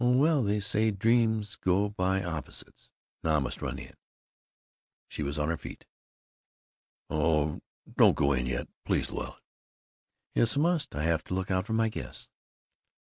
"Oh, 0.03 0.17
well, 0.17 0.41
they 0.41 0.59
say 0.59 0.89
dreams 0.89 1.57
go 1.57 1.87
by 1.89 2.23
opposites! 2.23 2.89
Now 3.23 3.35
I 3.35 3.39
must 3.39 3.61
run 3.61 3.77
in." 3.77 3.93
She 5.09 5.21
was 5.21 5.37
on 5.37 5.49
her 5.49 5.57
feet. 5.57 5.85
"Oh, 7.11 7.61
don't 7.97 8.15
go 8.15 8.33
in 8.33 8.47
yet! 8.47 8.67
Please, 8.83 9.09
Louetta!" 9.11 9.37
"Yes, 10.33 10.57
I 10.57 10.59
must. 10.59 10.91
Have 10.95 11.23
to 11.25 11.35
look 11.35 11.51
out 11.51 11.67
for 11.67 11.73
my 11.73 11.87
guests." 11.87 12.29